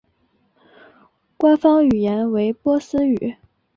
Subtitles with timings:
[1.37, 3.35] 官方语言为波斯语。